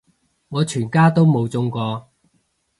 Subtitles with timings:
[0.47, 2.09] 我全家都冇中過